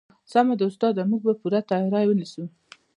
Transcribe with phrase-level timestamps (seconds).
[0.31, 2.43] سمه ده استاده موږ به پوره تیاری ونیسو